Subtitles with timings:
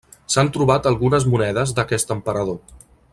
[0.35, 2.61] S'han trobat algunes monedes d'aquest emperador.